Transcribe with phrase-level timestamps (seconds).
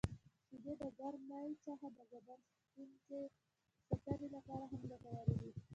[0.47, 2.39] •شیدې د ګرمۍ څخه د بدن
[3.87, 5.51] ساتنې لپاره هم ګټورې دي.